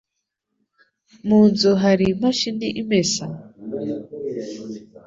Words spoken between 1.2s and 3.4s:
Mu nzu hari imashini imesa?